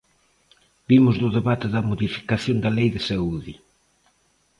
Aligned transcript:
Vimos 0.89 1.15
do 1.21 1.29
debate 1.37 1.67
da 1.73 1.85
modificación 1.89 2.57
da 2.63 2.69
Lei 2.77 2.89
de 2.95 3.01
saúde. 3.09 3.53